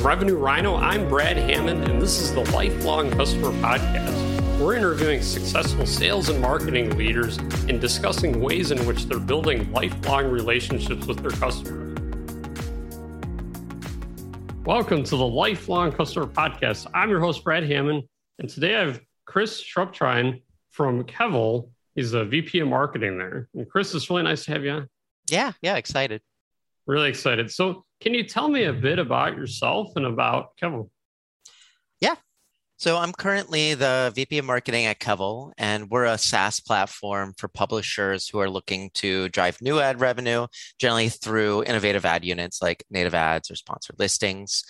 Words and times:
From 0.00 0.06
Revenue 0.06 0.36
Rhino, 0.36 0.76
I'm 0.76 1.10
Brad 1.10 1.36
Hammond, 1.36 1.86
and 1.86 2.00
this 2.00 2.22
is 2.22 2.32
the 2.32 2.40
Lifelong 2.52 3.10
Customer 3.10 3.50
Podcast. 3.60 4.58
We're 4.58 4.74
interviewing 4.74 5.20
successful 5.20 5.84
sales 5.84 6.30
and 6.30 6.40
marketing 6.40 6.96
leaders 6.96 7.36
and 7.68 7.82
discussing 7.82 8.40
ways 8.40 8.70
in 8.70 8.86
which 8.86 9.04
they're 9.04 9.18
building 9.18 9.70
lifelong 9.72 10.30
relationships 10.30 11.04
with 11.04 11.18
their 11.18 11.32
customers. 11.32 11.98
Welcome 14.64 15.04
to 15.04 15.16
the 15.18 15.26
Lifelong 15.26 15.92
Customer 15.92 16.26
Podcast. 16.26 16.86
I'm 16.94 17.10
your 17.10 17.20
host, 17.20 17.44
Brad 17.44 17.64
Hammond, 17.64 18.04
and 18.38 18.48
today 18.48 18.76
I 18.76 18.86
have 18.86 19.02
Chris 19.26 19.62
Shuptrine 19.62 20.40
from 20.70 21.04
Kevel. 21.04 21.68
He's 21.94 22.12
the 22.12 22.24
VP 22.24 22.60
of 22.60 22.68
Marketing 22.68 23.18
there. 23.18 23.50
And 23.54 23.68
Chris, 23.68 23.94
it's 23.94 24.08
really 24.08 24.22
nice 24.22 24.46
to 24.46 24.52
have 24.52 24.64
you 24.64 24.70
on. 24.70 24.88
Yeah, 25.28 25.52
yeah, 25.60 25.76
excited. 25.76 26.22
Really 26.86 27.10
excited. 27.10 27.50
So, 27.52 27.84
can 28.00 28.14
you 28.14 28.24
tell 28.24 28.48
me 28.48 28.64
a 28.64 28.72
bit 28.72 28.98
about 28.98 29.36
yourself 29.36 29.92
and 29.96 30.06
about 30.06 30.56
Kevel? 30.60 30.90
Yeah. 32.00 32.16
So, 32.78 32.96
I'm 32.96 33.12
currently 33.12 33.74
the 33.74 34.10
VP 34.14 34.38
of 34.38 34.46
Marketing 34.46 34.86
at 34.86 35.00
Kevel, 35.00 35.52
and 35.58 35.90
we're 35.90 36.06
a 36.06 36.16
SaaS 36.16 36.60
platform 36.60 37.34
for 37.36 37.46
publishers 37.46 38.26
who 38.26 38.38
are 38.38 38.48
looking 38.48 38.90
to 38.94 39.28
drive 39.28 39.60
new 39.60 39.80
ad 39.80 40.00
revenue, 40.00 40.46
generally 40.78 41.10
through 41.10 41.64
innovative 41.64 42.06
ad 42.06 42.24
units 42.24 42.62
like 42.62 42.82
native 42.90 43.14
ads 43.14 43.50
or 43.50 43.54
sponsored 43.56 43.98
listings. 43.98 44.64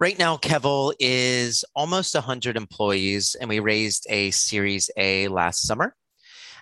Right 0.00 0.18
now, 0.18 0.36
Kevel 0.36 0.92
is 0.98 1.64
almost 1.76 2.16
100 2.16 2.56
employees, 2.56 3.36
and 3.40 3.48
we 3.48 3.60
raised 3.60 4.06
a 4.10 4.32
Series 4.32 4.90
A 4.96 5.28
last 5.28 5.62
summer. 5.62 5.94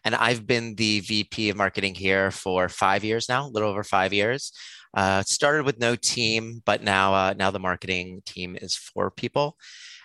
And 0.04 0.14
I've 0.14 0.46
been 0.46 0.74
the 0.74 1.00
VP 1.00 1.48
of 1.48 1.56
marketing 1.56 1.94
here 1.94 2.30
for 2.30 2.68
five 2.68 3.04
years 3.04 3.28
now, 3.28 3.46
a 3.46 3.48
little 3.48 3.70
over 3.70 3.84
five 3.84 4.12
years. 4.12 4.52
Uh, 4.92 5.22
started 5.22 5.64
with 5.64 5.78
no 5.78 5.94
team, 5.94 6.62
but 6.64 6.82
now 6.82 7.14
uh, 7.14 7.34
now 7.36 7.50
the 7.50 7.60
marketing 7.60 8.22
team 8.26 8.56
is 8.60 8.74
four 8.76 9.10
people. 9.10 9.56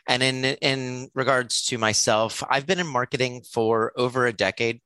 And 0.08 0.22
in 0.22 0.46
in 0.46 1.10
regards 1.16 1.64
to 1.66 1.78
myself, 1.78 2.44
I've 2.50 2.68
been 2.68 2.80
in 2.80 2.88
marketing 2.88 3.42
for 3.52 3.92
over 3.96 4.28
a 4.28 4.34
decade. 4.34 4.82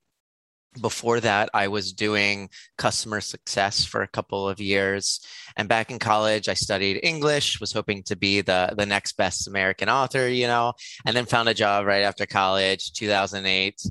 Before 0.79 1.19
that, 1.19 1.49
I 1.53 1.67
was 1.67 1.91
doing 1.93 2.49
customer 2.77 3.21
success 3.21 3.83
for 3.83 4.03
a 4.03 4.07
couple 4.07 4.47
of 4.47 4.61
years. 4.61 5.19
And 5.57 5.67
back 5.67 5.89
in 5.89 5.97
college, 5.97 6.47
I 6.47 6.53
studied 6.53 6.99
English, 7.01 7.59
was 7.59 7.73
hoping 7.73 8.03
to 8.03 8.15
be 8.15 8.41
the, 8.41 8.75
the 8.77 8.85
next 8.85 9.17
best 9.17 9.47
American 9.47 9.89
author, 9.89 10.29
you 10.29 10.45
know, 10.45 10.73
and 11.07 11.17
then 11.17 11.25
found 11.25 11.49
a 11.49 11.55
job 11.55 11.87
right 11.87 12.03
after 12.03 12.27
college, 12.27 12.93
2008 12.93 13.81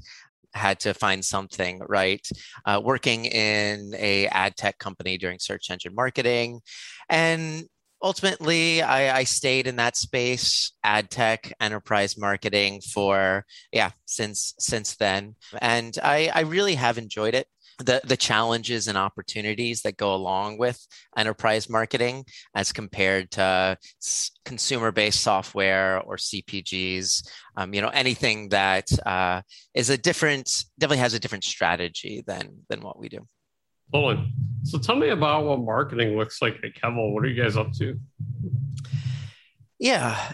had 0.54 0.80
to 0.80 0.94
find 0.94 1.24
something 1.24 1.80
right? 1.88 2.26
Uh, 2.64 2.80
working 2.82 3.26
in 3.26 3.94
a 3.96 4.26
ad 4.28 4.56
tech 4.56 4.78
company 4.78 5.18
during 5.18 5.38
search 5.38 5.70
engine 5.70 5.94
marketing. 5.94 6.60
And 7.08 7.64
ultimately 8.02 8.82
I, 8.82 9.18
I, 9.18 9.24
stayed 9.24 9.66
in 9.66 9.76
that 9.76 9.96
space 9.96 10.72
ad 10.84 11.10
tech 11.10 11.52
enterprise 11.60 12.16
marketing 12.16 12.80
for 12.80 13.44
yeah 13.72 13.90
since 14.06 14.54
since 14.58 14.96
then. 14.96 15.34
And 15.60 15.98
i 16.02 16.30
i 16.32 16.40
really 16.42 16.76
have 16.76 16.98
enjoyed 16.98 17.34
it 17.34 17.46
the 17.78 18.00
the 18.04 18.16
challenges 18.16 18.88
and 18.88 18.98
opportunities 18.98 19.82
that 19.82 19.96
go 19.96 20.14
along 20.14 20.58
with 20.58 20.84
enterprise 21.16 21.68
marketing 21.68 22.24
as 22.54 22.72
compared 22.72 23.30
to 23.32 23.76
consumer 24.44 24.90
based 24.90 25.20
software 25.20 26.00
or 26.02 26.16
CPGs. 26.16 27.28
Um, 27.56 27.72
you 27.72 27.80
know, 27.80 27.88
anything 27.88 28.48
that 28.50 28.88
uh, 29.06 29.42
is 29.74 29.90
a 29.90 29.98
different 29.98 30.64
definitely 30.78 30.98
has 30.98 31.14
a 31.14 31.20
different 31.20 31.44
strategy 31.44 32.24
than 32.26 32.64
than 32.68 32.80
what 32.80 32.98
we 32.98 33.08
do. 33.08 33.26
Totally. 33.92 34.32
So 34.64 34.78
tell 34.78 34.96
me 34.96 35.08
about 35.10 35.44
what 35.44 35.60
marketing 35.60 36.16
looks 36.16 36.42
like 36.42 36.56
at 36.62 36.74
Kevel. 36.74 37.14
What 37.14 37.24
are 37.24 37.28
you 37.28 37.42
guys 37.42 37.56
up 37.56 37.72
to? 37.74 37.98
Yeah, 39.78 40.32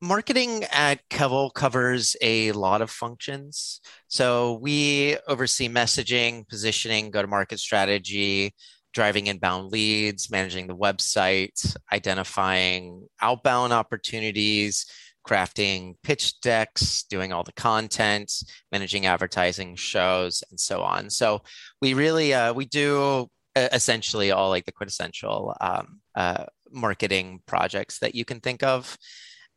marketing 0.00 0.64
at 0.72 1.00
Kevel 1.08 1.52
covers 1.52 2.16
a 2.20 2.52
lot 2.52 2.82
of 2.82 2.90
functions. 2.90 3.80
So 4.08 4.58
we 4.60 5.16
oversee 5.26 5.68
messaging, 5.68 6.46
positioning, 6.48 7.10
go 7.10 7.22
to 7.22 7.28
market 7.28 7.58
strategy, 7.58 8.54
driving 8.92 9.26
inbound 9.26 9.72
leads, 9.72 10.30
managing 10.30 10.66
the 10.66 10.76
website, 10.76 11.76
identifying 11.92 13.06
outbound 13.20 13.72
opportunities, 13.72 14.86
crafting 15.26 15.94
pitch 16.02 16.40
decks, 16.40 17.02
doing 17.04 17.32
all 17.32 17.42
the 17.42 17.52
content, 17.52 18.32
managing 18.70 19.06
advertising 19.06 19.76
shows, 19.76 20.42
and 20.50 20.58
so 20.58 20.82
on. 20.82 21.10
So 21.10 21.42
we 21.82 21.94
really 21.94 22.32
uh, 22.32 22.52
we 22.52 22.64
do 22.64 23.28
essentially 23.56 24.30
all 24.30 24.50
like 24.50 24.66
the 24.66 24.72
quintessential 24.72 25.56
um, 25.60 26.00
uh, 26.14 26.44
marketing 26.70 27.40
projects 27.46 27.98
that 28.00 28.14
you 28.14 28.24
can 28.24 28.40
think 28.40 28.62
of. 28.62 28.96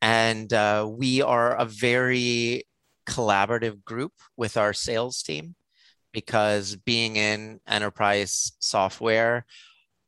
And 0.01 0.51
uh, 0.53 0.87
we 0.89 1.21
are 1.21 1.55
a 1.55 1.65
very 1.65 2.63
collaborative 3.07 3.83
group 3.83 4.13
with 4.37 4.55
our 4.55 4.73
sales 4.73 5.21
team 5.21 5.55
because 6.13 6.75
being 6.75 7.15
in 7.15 7.59
enterprise 7.67 8.53
software, 8.59 9.45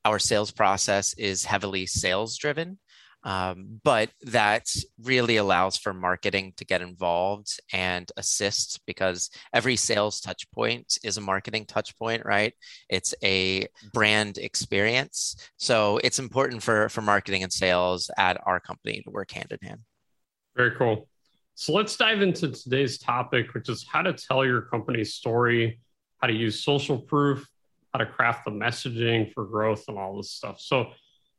our 0.06 0.19
sales 0.19 0.51
process 0.51 1.13
is 1.16 1.46
heavily 1.46 1.85
sales 1.85 2.38
driven. 2.38 2.80
Um, 3.24 3.80
but 3.84 4.09
that 4.24 4.68
really 5.04 5.38
allows 5.38 5.78
for 5.78 5.94
marketing 5.94 6.54
to 6.58 6.66
get 6.66 6.82
involved 6.82 7.59
and 7.72 8.12
assist 8.18 8.82
because 8.88 9.30
every 9.54 9.76
sales 9.76 10.20
touch 10.20 10.50
point 10.52 10.98
is 11.04 11.18
a 11.18 11.22
marketing 11.22 11.66
touch 11.66 11.98
point 11.98 12.24
right? 12.26 12.54
It's 12.90 13.14
a 13.24 13.68
brand 13.94 14.38
experience. 14.38 15.36
So 15.58 16.00
it's 16.04 16.20
important 16.20 16.64
for 16.64 16.90
for 16.90 17.02
marketing 17.02 17.44
and 17.44 17.54
sales 17.54 18.10
at 18.18 18.42
our 18.46 18.60
company 18.60 19.02
to 19.04 19.12
work 19.12 19.31
hand 19.31 19.52
in 19.52 19.68
hand. 19.68 19.81
Very 20.56 20.72
cool. 20.72 21.08
So 21.56 21.74
let's 21.74 21.96
dive 21.96 22.22
into 22.22 22.52
today's 22.52 22.98
topic 22.98 23.54
which 23.54 23.70
is 23.70 23.86
how 23.88 24.02
to 24.02 24.14
tell 24.14 24.44
your 24.46 24.62
company's 24.62 25.14
story 25.14 25.80
how 26.20 26.28
to 26.28 26.34
use 26.34 26.64
social 26.64 26.98
proof 26.98 27.48
how 27.94 28.00
to 28.00 28.06
craft 28.06 28.46
the 28.46 28.52
messaging 28.52 29.31
for 29.34 29.46
growth 29.46 29.86
and 29.88 29.98
all 29.98 30.18
this 30.18 30.31
stuff. 30.31 30.60
So 30.60 30.92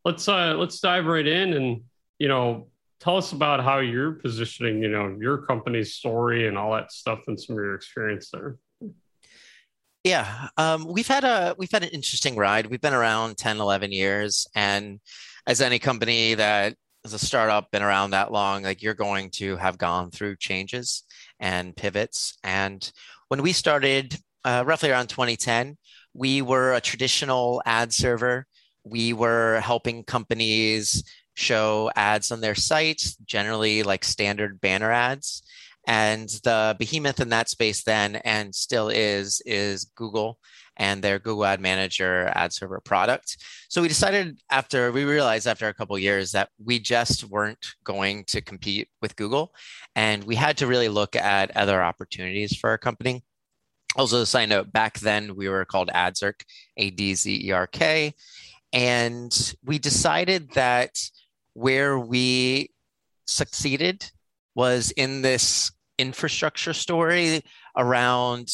let's 0.04 0.28
uh 0.28 0.54
let's 0.54 0.80
dive 0.80 1.06
right 1.06 1.26
in 1.26 1.52
and 1.54 1.82
you 2.18 2.28
know 2.28 2.68
tell 3.00 3.16
us 3.16 3.32
about 3.32 3.62
how 3.62 3.78
you're 3.78 4.12
positioning 4.12 4.82
you 4.82 4.88
know 4.88 5.16
your 5.20 5.38
company's 5.38 5.94
story 5.94 6.46
and 6.48 6.56
all 6.56 6.72
that 6.72 6.92
stuff 6.92 7.20
and 7.26 7.40
some 7.40 7.56
of 7.56 7.62
your 7.62 7.74
experience 7.74 8.30
there. 8.30 8.56
Yeah 10.04 10.48
um, 10.56 10.86
we've 10.86 11.08
had 11.08 11.24
a 11.24 11.54
we've 11.58 11.70
had 11.70 11.84
an 11.84 11.91
interesting 11.91 12.36
ride. 12.36 12.66
We've 12.66 12.80
been 12.80 12.94
around 12.94 13.36
10 13.36 13.60
11 13.60 13.92
years 13.92 14.46
and 14.54 15.00
as 15.46 15.60
any 15.60 15.78
company 15.78 16.34
that 16.34 16.74
is 17.04 17.12
a 17.12 17.18
startup 17.18 17.70
been 17.70 17.82
around 17.82 18.10
that 18.10 18.30
long 18.30 18.62
like 18.62 18.82
you're 18.82 18.94
going 18.94 19.30
to 19.30 19.56
have 19.56 19.78
gone 19.78 20.10
through 20.10 20.36
changes 20.36 21.04
and 21.41 21.76
pivots. 21.76 22.38
And 22.44 22.91
when 23.28 23.42
we 23.42 23.52
started 23.52 24.16
uh, 24.44 24.64
roughly 24.66 24.91
around 24.91 25.08
2010 25.08 25.76
we 26.14 26.42
were 26.42 26.74
a 26.74 26.80
traditional 26.80 27.62
ad 27.64 27.92
server 27.92 28.46
we 28.84 29.12
were 29.12 29.60
helping 29.60 30.04
companies 30.04 31.04
show 31.34 31.91
ads 31.97 32.31
on 32.31 32.41
their 32.41 32.54
sites, 32.54 33.16
generally 33.16 33.82
like 33.82 34.04
standard 34.04 34.60
banner 34.60 34.91
ads. 34.91 35.43
And 35.87 36.28
the 36.44 36.76
behemoth 36.78 37.21
in 37.21 37.31
that 37.31 37.48
space 37.48 37.82
then 37.82 38.16
and 38.16 38.54
still 38.54 38.88
is 38.88 39.42
is 39.44 39.84
Google 39.97 40.38
and 40.76 41.03
their 41.03 41.19
Google 41.19 41.44
Ad 41.44 41.60
Manager 41.60 42.31
ad 42.34 42.53
server 42.53 42.81
product. 42.81 43.37
So 43.69 43.82
we 43.82 43.88
decided 43.88 44.41
after 44.50 44.92
we 44.92 45.04
realized 45.04 45.47
after 45.47 45.69
a 45.69 45.75
couple 45.75 45.98
years 45.98 46.32
that 46.32 46.50
we 46.65 46.78
just 46.78 47.25
weren't 47.25 47.66
going 47.84 48.25
to 48.26 48.41
compete 48.41 48.88
with 49.00 49.16
Google 49.16 49.53
and 49.97 50.22
we 50.25 50.37
had 50.37 50.56
to 50.59 50.66
really 50.66 50.88
look 50.88 51.16
at 51.16 51.56
other 51.56 51.82
opportunities 51.82 52.56
for 52.56 52.71
our 52.71 52.78
company. 52.78 53.25
Also, 53.97 54.22
a 54.22 54.26
side 54.26 54.48
note, 54.48 54.72
back 54.72 54.98
then 55.00 55.37
we 55.37 55.48
were 55.48 55.66
called 55.66 55.91
Adzerk, 55.94 56.44
A 56.78 56.91
D 56.91 57.15
Z 57.15 57.47
E 57.47 57.50
R 57.50 57.66
K. 57.66 58.15
And 58.72 59.54
we 59.65 59.78
decided 59.78 60.53
that 60.54 60.97
where 61.54 61.98
we 61.98 62.71
succeeded 63.27 64.10
was 64.54 64.91
in 64.92 65.22
this 65.22 65.71
infrastructure 65.98 66.72
story 66.72 67.42
around 67.77 68.48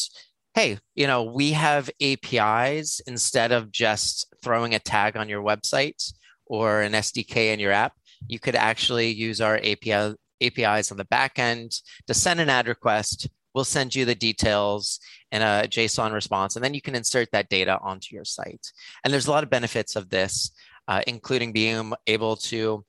hey 0.53 0.77
you 0.93 1.07
know 1.07 1.23
we 1.23 1.51
have 1.51 1.89
apis 2.01 3.01
instead 3.07 3.51
of 3.51 3.71
just 3.71 4.31
throwing 4.43 4.75
a 4.75 4.79
tag 4.79 5.15
on 5.15 5.29
your 5.29 5.41
website 5.41 6.13
or 6.49 6.81
an 6.81 6.91
sdk 6.93 7.35
in 7.53 7.59
your 7.59 7.71
app. 7.71 7.93
You 8.27 8.39
could 8.39 8.55
actually 8.55 9.11
use 9.11 9.39
our 9.39 9.57
api 9.57 10.15
apis 10.41 10.91
on 10.91 10.97
the 10.97 11.05
back 11.05 11.39
end 11.39 11.71
to 12.07 12.13
send 12.13 12.39
an 12.39 12.49
ad 12.49 12.67
request 12.67 13.29
we'll 13.53 13.63
send 13.63 13.95
you 13.95 14.05
the 14.05 14.15
details 14.15 14.99
in 15.31 15.41
a 15.41 15.67
json 15.67 16.13
response 16.13 16.55
and 16.55 16.63
then 16.63 16.73
you 16.73 16.81
can 16.81 16.95
insert 16.95 17.29
that 17.31 17.49
data 17.49 17.77
onto 17.81 18.15
your 18.15 18.25
site 18.25 18.71
and 19.03 19.13
there's 19.13 19.27
a 19.27 19.31
lot 19.31 19.43
of 19.43 19.49
benefits 19.49 19.95
of 19.95 20.09
this 20.09 20.51
uh, 20.87 21.01
including 21.05 21.51
being 21.51 21.93
able 22.07 22.35
to 22.35 22.83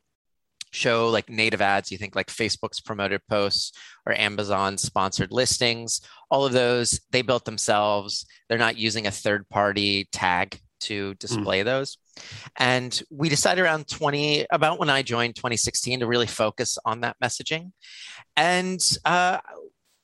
show 0.70 1.08
like 1.08 1.28
native 1.28 1.60
ads, 1.60 1.90
you 1.90 1.98
think 1.98 2.14
like 2.14 2.28
Facebook's 2.28 2.80
promoted 2.80 3.20
posts 3.28 3.72
or 4.06 4.14
Amazon's 4.14 4.82
sponsored 4.82 5.32
listings, 5.32 6.00
all 6.30 6.46
of 6.46 6.52
those 6.52 7.00
they 7.10 7.22
built 7.22 7.44
themselves. 7.44 8.26
They're 8.48 8.58
not 8.58 8.78
using 8.78 9.06
a 9.06 9.10
third 9.10 9.48
party 9.48 10.08
tag 10.12 10.60
to 10.80 11.14
display 11.14 11.60
mm. 11.60 11.66
those. 11.66 11.98
And 12.56 13.02
we 13.10 13.28
decided 13.28 13.62
around 13.62 13.88
20, 13.88 14.46
about 14.50 14.78
when 14.78 14.90
I 14.90 15.02
joined 15.02 15.36
2016, 15.36 16.00
to 16.00 16.06
really 16.06 16.26
focus 16.26 16.78
on 16.84 17.00
that 17.00 17.16
messaging. 17.22 17.72
And 18.36 18.80
uh, 19.04 19.38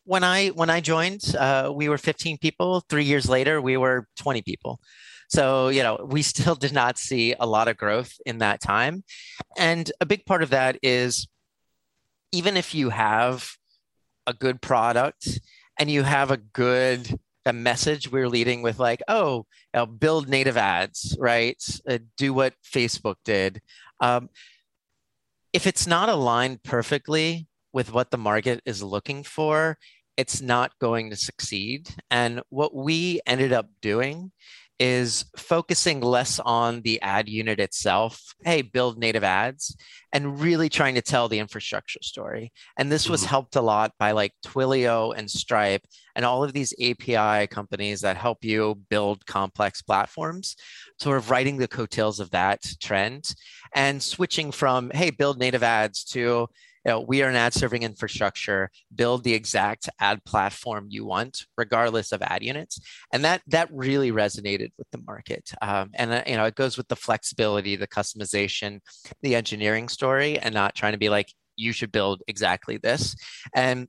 when 0.06 0.24
I 0.24 0.48
when 0.48 0.70
I 0.70 0.80
joined, 0.80 1.34
uh, 1.36 1.70
we 1.74 1.88
were 1.88 1.98
15 1.98 2.38
people. 2.38 2.80
Three 2.88 3.04
years 3.04 3.28
later, 3.28 3.60
we 3.60 3.76
were 3.76 4.06
20 4.16 4.40
people. 4.42 4.80
So 5.28 5.68
you 5.68 5.82
know, 5.82 6.06
we 6.08 6.22
still 6.22 6.54
did 6.54 6.72
not 6.72 6.96
see 6.96 7.34
a 7.38 7.46
lot 7.46 7.68
of 7.68 7.76
growth 7.76 8.14
in 8.24 8.38
that 8.38 8.60
time. 8.60 9.04
And 9.58 9.90
a 10.00 10.06
big 10.06 10.24
part 10.24 10.42
of 10.42 10.50
that 10.50 10.78
is 10.82 11.28
even 12.32 12.56
if 12.56 12.74
you 12.74 12.90
have 12.90 13.50
a 14.26 14.32
good 14.32 14.60
product 14.60 15.40
and 15.78 15.90
you 15.90 16.02
have 16.02 16.30
a 16.30 16.36
good 16.36 17.18
a 17.44 17.52
message 17.52 18.10
we're 18.10 18.28
leading 18.28 18.60
with 18.60 18.80
like 18.80 19.00
oh 19.06 19.46
you 19.72 19.80
know, 19.80 19.86
build 19.86 20.28
native 20.28 20.56
ads 20.56 21.16
right 21.20 21.62
uh, 21.88 21.98
do 22.16 22.34
what 22.34 22.54
facebook 22.64 23.14
did 23.24 23.62
um, 24.00 24.28
if 25.52 25.64
it's 25.64 25.86
not 25.86 26.08
aligned 26.08 26.60
perfectly 26.64 27.46
with 27.72 27.92
what 27.92 28.10
the 28.10 28.18
market 28.18 28.60
is 28.66 28.82
looking 28.82 29.22
for 29.22 29.78
it's 30.16 30.40
not 30.40 30.72
going 30.80 31.10
to 31.10 31.16
succeed 31.16 31.88
and 32.10 32.40
what 32.48 32.74
we 32.74 33.20
ended 33.26 33.52
up 33.52 33.68
doing 33.80 34.32
is 34.78 35.24
focusing 35.36 36.00
less 36.00 36.38
on 36.40 36.82
the 36.82 37.00
ad 37.00 37.28
unit 37.28 37.60
itself. 37.60 38.34
Hey, 38.44 38.62
build 38.62 38.98
native 38.98 39.24
ads 39.24 39.74
and 40.12 40.38
really 40.38 40.68
trying 40.68 40.94
to 40.96 41.02
tell 41.02 41.28
the 41.28 41.38
infrastructure 41.38 42.02
story. 42.02 42.52
And 42.76 42.92
this 42.92 43.08
was 43.08 43.22
mm-hmm. 43.22 43.30
helped 43.30 43.56
a 43.56 43.62
lot 43.62 43.92
by 43.98 44.12
like 44.12 44.32
Twilio 44.44 45.14
and 45.16 45.30
Stripe 45.30 45.82
and 46.14 46.24
all 46.24 46.44
of 46.44 46.52
these 46.52 46.74
API 46.80 47.46
companies 47.46 48.02
that 48.02 48.16
help 48.16 48.44
you 48.44 48.80
build 48.90 49.24
complex 49.26 49.82
platforms, 49.82 50.56
sort 51.00 51.16
of 51.16 51.30
writing 51.30 51.56
the 51.56 51.68
coattails 51.68 52.20
of 52.20 52.30
that 52.30 52.62
trend 52.80 53.28
and 53.74 54.02
switching 54.02 54.52
from, 54.52 54.90
hey, 54.90 55.10
build 55.10 55.38
native 55.38 55.62
ads 55.62 56.04
to, 56.04 56.48
you 56.86 56.92
know, 56.92 57.00
we 57.00 57.20
are 57.24 57.28
an 57.28 57.34
ad 57.34 57.52
serving 57.52 57.82
infrastructure, 57.82 58.70
build 58.94 59.24
the 59.24 59.34
exact 59.34 59.88
ad 59.98 60.24
platform 60.24 60.86
you 60.88 61.04
want, 61.04 61.44
regardless 61.58 62.12
of 62.12 62.22
ad 62.22 62.44
units. 62.44 62.78
And 63.12 63.24
that 63.24 63.42
that 63.48 63.68
really 63.72 64.12
resonated 64.12 64.70
with 64.78 64.88
the 64.92 65.02
market. 65.04 65.52
Um, 65.60 65.90
and 65.94 66.12
uh, 66.12 66.22
you 66.28 66.36
know, 66.36 66.44
it 66.44 66.54
goes 66.54 66.76
with 66.76 66.86
the 66.86 66.94
flexibility, 66.94 67.74
the 67.74 67.88
customization, 67.88 68.78
the 69.20 69.34
engineering 69.34 69.88
story, 69.88 70.38
and 70.38 70.54
not 70.54 70.76
trying 70.76 70.92
to 70.92 70.98
be 70.98 71.08
like, 71.08 71.32
you 71.56 71.72
should 71.72 71.90
build 71.90 72.22
exactly 72.28 72.76
this. 72.76 73.16
And 73.52 73.88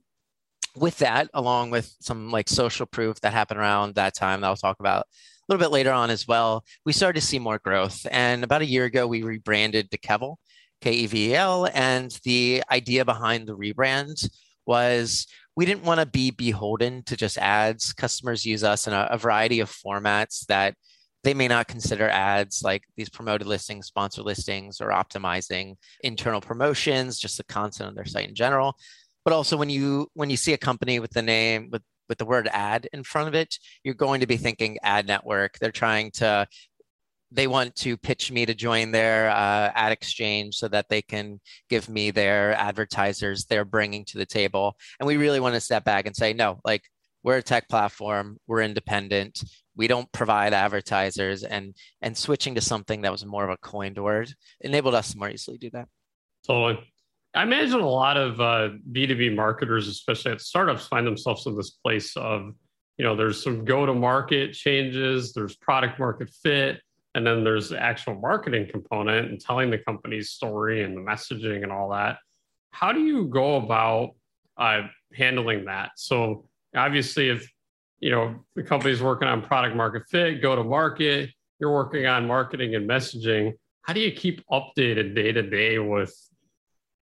with 0.74 0.98
that, 0.98 1.30
along 1.34 1.70
with 1.70 1.94
some 2.00 2.32
like 2.32 2.48
social 2.48 2.86
proof 2.86 3.20
that 3.20 3.32
happened 3.32 3.60
around 3.60 3.94
that 3.94 4.16
time 4.16 4.40
that 4.40 4.48
I'll 4.48 4.56
talk 4.56 4.80
about 4.80 5.02
a 5.02 5.04
little 5.48 5.64
bit 5.64 5.72
later 5.72 5.92
on 5.92 6.10
as 6.10 6.26
well, 6.26 6.64
we 6.84 6.92
started 6.92 7.20
to 7.20 7.26
see 7.26 7.38
more 7.38 7.60
growth. 7.60 8.06
And 8.10 8.42
about 8.42 8.62
a 8.62 8.66
year 8.66 8.86
ago, 8.86 9.06
we 9.06 9.22
rebranded 9.22 9.88
to 9.92 9.98
Kevel 9.98 10.36
K 10.80 10.92
E 10.92 11.06
V 11.06 11.30
E 11.30 11.34
L. 11.34 11.68
And 11.72 12.16
the 12.24 12.62
idea 12.70 13.04
behind 13.04 13.46
the 13.46 13.56
rebrand 13.56 14.28
was 14.66 15.26
we 15.56 15.66
didn't 15.66 15.84
want 15.84 15.98
to 15.98 16.06
be 16.06 16.30
beholden 16.30 17.02
to 17.04 17.16
just 17.16 17.38
ads. 17.38 17.92
Customers 17.92 18.46
use 18.46 18.62
us 18.62 18.86
in 18.86 18.92
a, 18.92 19.08
a, 19.10 19.18
variety 19.18 19.60
of 19.60 19.70
formats 19.70 20.46
that 20.46 20.74
they 21.24 21.34
may 21.34 21.48
not 21.48 21.66
consider 21.66 22.08
ads, 22.08 22.62
like 22.62 22.84
these 22.96 23.08
promoted 23.08 23.46
listings, 23.46 23.86
sponsor 23.86 24.22
listings, 24.22 24.80
or 24.80 24.90
optimizing 24.90 25.74
internal 26.02 26.40
promotions, 26.40 27.18
just 27.18 27.38
the 27.38 27.44
content 27.44 27.88
on 27.88 27.94
their 27.94 28.04
site 28.04 28.28
in 28.28 28.34
general. 28.36 28.76
But 29.24 29.34
also 29.34 29.56
when 29.56 29.68
you 29.68 30.08
when 30.14 30.30
you 30.30 30.36
see 30.36 30.52
a 30.52 30.58
company 30.58 31.00
with 31.00 31.10
the 31.10 31.22
name 31.22 31.70
with 31.72 31.82
with 32.08 32.18
the 32.18 32.24
word 32.24 32.48
ad 32.52 32.88
in 32.92 33.02
front 33.02 33.28
of 33.28 33.34
it, 33.34 33.58
you're 33.82 33.94
going 33.94 34.20
to 34.20 34.26
be 34.26 34.36
thinking 34.36 34.78
ad 34.82 35.06
network. 35.06 35.58
They're 35.58 35.72
trying 35.72 36.12
to 36.12 36.46
they 37.30 37.46
want 37.46 37.74
to 37.76 37.96
pitch 37.96 38.32
me 38.32 38.46
to 38.46 38.54
join 38.54 38.90
their 38.90 39.30
uh, 39.30 39.70
ad 39.74 39.92
exchange 39.92 40.56
so 40.56 40.68
that 40.68 40.88
they 40.88 41.02
can 41.02 41.40
give 41.68 41.88
me 41.88 42.10
their 42.10 42.52
advertisers 42.54 43.44
they're 43.44 43.64
bringing 43.64 44.04
to 44.06 44.18
the 44.18 44.26
table. 44.26 44.76
And 44.98 45.06
we 45.06 45.16
really 45.16 45.40
want 45.40 45.54
to 45.54 45.60
step 45.60 45.84
back 45.84 46.06
and 46.06 46.16
say 46.16 46.32
no 46.32 46.60
like 46.64 46.82
we're 47.22 47.36
a 47.36 47.42
tech 47.42 47.68
platform 47.68 48.38
we're 48.46 48.62
independent 48.62 49.42
we 49.78 49.86
don't 49.86 50.10
provide 50.12 50.52
advertisers. 50.52 51.44
And 51.44 51.74
and 52.02 52.14
switching 52.14 52.56
to 52.56 52.60
something 52.60 53.02
that 53.02 53.12
was 53.12 53.24
more 53.24 53.44
of 53.44 53.50
a 53.50 53.56
coined 53.56 53.96
word 53.96 54.34
enabled 54.60 54.94
us 54.94 55.12
to 55.12 55.18
more 55.18 55.30
easily 55.30 55.56
do 55.56 55.70
that. 55.70 55.88
Totally. 56.46 56.84
I 57.34 57.44
imagine 57.44 57.80
a 57.80 57.88
lot 57.88 58.16
of 58.16 58.40
uh, 58.40 58.70
b2b 58.90 59.34
marketers 59.34 59.86
especially 59.86 60.32
at 60.32 60.40
startups 60.40 60.86
find 60.88 61.06
themselves 61.06 61.46
in 61.46 61.56
this 61.56 61.70
place 61.70 62.16
of 62.16 62.52
you 62.96 63.04
know 63.04 63.14
there's 63.14 63.42
some 63.42 63.64
go 63.64 63.86
to 63.86 63.94
market 63.94 64.54
changes 64.54 65.32
there's 65.32 65.54
product 65.56 65.98
market 66.00 66.30
fit 66.42 66.80
and 67.14 67.26
then 67.26 67.44
there's 67.44 67.70
the 67.70 67.80
actual 67.80 68.14
marketing 68.14 68.68
component 68.70 69.30
and 69.30 69.40
telling 69.40 69.70
the 69.70 69.78
company's 69.78 70.30
story 70.30 70.84
and 70.84 70.96
the 70.96 71.00
messaging 71.00 71.62
and 71.62 71.72
all 71.72 71.90
that. 71.90 72.18
How 72.70 72.92
do 72.92 73.00
you 73.00 73.26
go 73.26 73.56
about 73.56 74.10
uh, 74.56 74.82
handling 75.14 75.64
that? 75.64 75.92
So 75.96 76.44
obviously, 76.76 77.30
if 77.30 77.50
you 78.00 78.10
know 78.10 78.44
the 78.54 78.62
company's 78.62 79.02
working 79.02 79.28
on 79.28 79.42
product 79.42 79.74
market 79.74 80.02
fit, 80.08 80.42
go 80.42 80.54
to 80.54 80.62
market, 80.62 81.30
you're 81.58 81.72
working 81.72 82.06
on 82.06 82.26
marketing 82.26 82.74
and 82.74 82.88
messaging. 82.88 83.54
How 83.82 83.94
do 83.94 84.00
you 84.00 84.12
keep 84.12 84.44
updated 84.50 85.14
day 85.14 85.32
to 85.32 85.42
day 85.42 85.78
with 85.78 86.14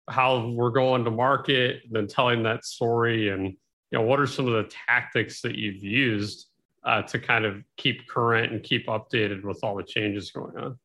how 0.09 0.47
we're 0.49 0.71
going 0.71 1.05
to 1.05 1.11
market, 1.11 1.83
then 1.91 2.07
telling 2.07 2.45
that 2.45 2.65
story, 2.65 3.31
and 3.31 3.47
you 3.91 3.99
know 3.99 4.03
what 4.03 4.21
are 4.21 4.27
some 4.27 4.47
of 4.47 4.53
the 4.53 4.71
tactics 4.87 5.41
that 5.41 5.57
you've 5.57 5.83
used 5.83 6.47
uh, 6.87 7.03
to 7.03 7.19
kind 7.19 7.45
of 7.45 7.63
keep 7.77 8.09
current 8.09 8.53
and 8.53 8.63
keep 8.63 8.87
updated 8.87 9.43
with 9.43 9.59
all 9.63 9.77
the 9.77 9.83
changes 9.83 10.31
going 10.31 10.57
on? 10.57 10.79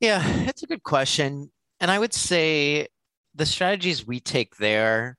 Yeah, 0.00 0.20
that's 0.44 0.64
a 0.64 0.66
good 0.66 0.82
question. 0.82 1.50
And 1.80 1.90
I 1.90 1.98
would 1.98 2.12
say 2.12 2.88
the 3.34 3.46
strategies 3.46 4.06
we 4.06 4.18
take 4.18 4.56
there 4.56 5.16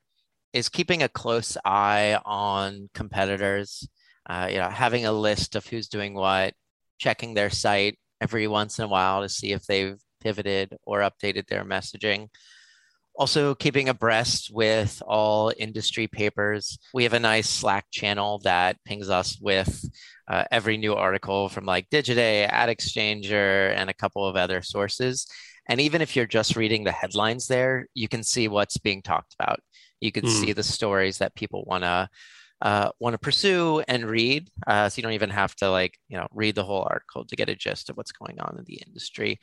is 0.52 0.68
keeping 0.68 1.02
a 1.02 1.08
close 1.08 1.56
eye 1.64 2.20
on 2.24 2.90
competitors, 2.92 3.88
uh, 4.28 4.48
you 4.50 4.58
know, 4.58 4.68
having 4.68 5.06
a 5.06 5.12
list 5.12 5.56
of 5.56 5.66
who's 5.66 5.88
doing 5.88 6.14
what, 6.14 6.52
checking 6.98 7.32
their 7.32 7.50
site 7.50 7.98
every 8.20 8.46
once 8.46 8.78
in 8.78 8.84
a 8.84 8.88
while 8.88 9.22
to 9.22 9.28
see 9.28 9.52
if 9.52 9.64
they've 9.64 9.98
pivoted 10.20 10.76
or 10.84 11.00
updated 11.00 11.46
their 11.48 11.64
messaging 11.64 12.28
also 13.16 13.54
keeping 13.54 13.88
abreast 13.88 14.50
with 14.52 15.02
all 15.06 15.52
industry 15.56 16.06
papers. 16.06 16.78
We 16.92 17.04
have 17.04 17.12
a 17.12 17.20
nice 17.20 17.48
Slack 17.48 17.86
channel 17.90 18.40
that 18.44 18.82
pings 18.84 19.08
us 19.08 19.38
with 19.40 19.88
uh, 20.28 20.44
every 20.50 20.76
new 20.76 20.94
article 20.94 21.48
from 21.48 21.64
like 21.64 21.90
Digiday, 21.90 22.48
Ad 22.48 22.70
Exchanger, 22.70 23.74
and 23.74 23.88
a 23.88 23.94
couple 23.94 24.26
of 24.26 24.36
other 24.36 24.62
sources. 24.62 25.26
And 25.68 25.80
even 25.80 26.02
if 26.02 26.14
you're 26.14 26.26
just 26.26 26.56
reading 26.56 26.84
the 26.84 26.92
headlines 26.92 27.46
there, 27.46 27.86
you 27.94 28.08
can 28.08 28.22
see 28.22 28.48
what's 28.48 28.78
being 28.78 29.02
talked 29.02 29.34
about. 29.38 29.60
You 30.00 30.12
can 30.12 30.24
mm. 30.24 30.40
see 30.40 30.52
the 30.52 30.62
stories 30.62 31.18
that 31.18 31.34
people 31.34 31.64
want 31.66 31.84
to 31.84 32.08
uh, 32.62 32.90
want 32.98 33.14
to 33.14 33.18
pursue 33.18 33.82
and 33.88 34.08
read. 34.08 34.50
Uh, 34.66 34.88
so 34.88 34.98
you 34.98 35.02
don't 35.02 35.12
even 35.12 35.30
have 35.30 35.54
to 35.56 35.70
like, 35.70 35.98
you 36.08 36.16
know, 36.16 36.26
read 36.32 36.54
the 36.54 36.64
whole 36.64 36.86
article 36.88 37.24
to 37.24 37.36
get 37.36 37.48
a 37.48 37.54
gist 37.54 37.90
of 37.90 37.96
what's 37.96 38.12
going 38.12 38.40
on 38.40 38.56
in 38.58 38.64
the 38.64 38.82
industry. 38.86 39.38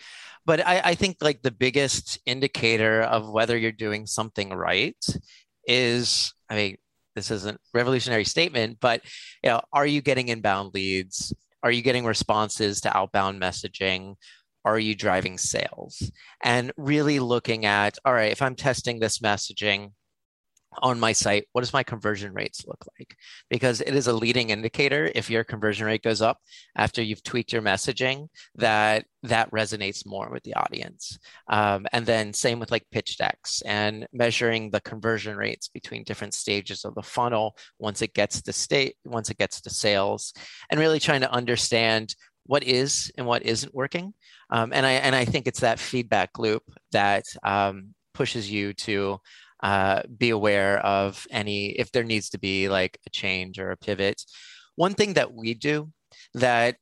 But 0.45 0.65
I, 0.65 0.81
I 0.83 0.95
think 0.95 1.17
like 1.21 1.41
the 1.41 1.51
biggest 1.51 2.19
indicator 2.25 3.01
of 3.01 3.29
whether 3.29 3.57
you're 3.57 3.71
doing 3.71 4.05
something 4.05 4.49
right 4.49 5.05
is, 5.67 6.33
I 6.49 6.55
mean, 6.55 6.77
this 7.15 7.29
isn't 7.29 7.59
revolutionary 7.73 8.25
statement, 8.25 8.77
but 8.79 9.01
you 9.43 9.49
know, 9.49 9.61
are 9.73 9.85
you 9.85 10.01
getting 10.01 10.29
inbound 10.29 10.73
leads? 10.73 11.33
Are 11.63 11.71
you 11.71 11.81
getting 11.81 12.05
responses 12.05 12.81
to 12.81 12.97
outbound 12.97 13.39
messaging? 13.41 14.15
Are 14.63 14.79
you 14.79 14.95
driving 14.95 15.37
sales? 15.37 16.11
And 16.43 16.71
really 16.77 17.19
looking 17.19 17.65
at, 17.65 17.97
all 18.05 18.13
right, 18.13 18.31
if 18.31 18.41
I'm 18.41 18.55
testing 18.55 18.99
this 18.99 19.19
messaging, 19.19 19.91
on 20.79 20.99
my 20.99 21.11
site, 21.11 21.47
what 21.51 21.61
does 21.61 21.73
my 21.73 21.83
conversion 21.83 22.33
rates 22.33 22.65
look 22.65 22.85
like? 22.97 23.15
Because 23.49 23.81
it 23.81 23.93
is 23.93 24.07
a 24.07 24.13
leading 24.13 24.49
indicator 24.49 25.11
if 25.13 25.29
your 25.29 25.43
conversion 25.43 25.85
rate 25.85 26.01
goes 26.01 26.21
up 26.21 26.37
after 26.75 27.01
you've 27.01 27.23
tweaked 27.23 27.51
your 27.51 27.61
messaging, 27.61 28.27
that 28.55 29.05
that 29.23 29.51
resonates 29.51 30.05
more 30.05 30.29
with 30.31 30.43
the 30.43 30.55
audience. 30.55 31.19
Um, 31.47 31.85
and 31.91 32.05
then 32.05 32.33
same 32.33 32.59
with 32.59 32.71
like 32.71 32.85
pitch 32.91 33.17
decks 33.17 33.61
and 33.65 34.07
measuring 34.13 34.69
the 34.71 34.81
conversion 34.81 35.35
rates 35.35 35.67
between 35.67 36.03
different 36.03 36.33
stages 36.33 36.85
of 36.85 36.95
the 36.95 37.03
funnel 37.03 37.55
once 37.77 38.01
it 38.01 38.13
gets 38.13 38.41
to 38.41 38.53
state, 38.53 38.95
once 39.05 39.29
it 39.29 39.37
gets 39.37 39.61
to 39.61 39.69
sales, 39.69 40.33
and 40.69 40.79
really 40.79 40.99
trying 40.99 41.21
to 41.21 41.31
understand 41.31 42.15
what 42.45 42.63
is 42.63 43.11
and 43.17 43.27
what 43.27 43.43
isn't 43.43 43.75
working. 43.75 44.13
Um, 44.49 44.71
and 44.73 44.85
I 44.85 44.93
and 44.93 45.15
I 45.15 45.25
think 45.25 45.47
it's 45.47 45.61
that 45.61 45.79
feedback 45.79 46.39
loop 46.39 46.63
that 46.91 47.25
um, 47.43 47.93
pushes 48.13 48.49
you 48.49 48.73
to 48.73 49.19
uh, 49.61 50.01
be 50.17 50.29
aware 50.29 50.79
of 50.79 51.25
any 51.29 51.67
if 51.71 51.91
there 51.91 52.03
needs 52.03 52.29
to 52.31 52.39
be 52.39 52.69
like 52.69 52.99
a 53.05 53.09
change 53.09 53.59
or 53.59 53.71
a 53.71 53.77
pivot. 53.77 54.21
One 54.75 54.93
thing 54.93 55.13
that 55.13 55.33
we 55.33 55.53
do 55.53 55.91
that 56.33 56.77